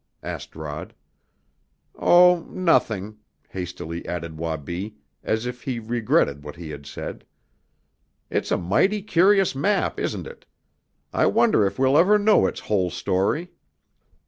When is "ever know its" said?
11.99-12.61